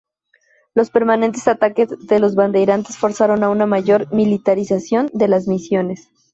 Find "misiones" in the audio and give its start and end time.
5.47-6.09